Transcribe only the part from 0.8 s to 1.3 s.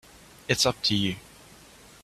to you.